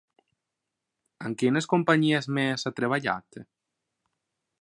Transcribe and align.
Amb 1.27 1.37
quines 1.41 1.67
companyies 1.73 2.29
més 2.39 2.65
ha 2.65 2.73
treballat? 2.81 3.39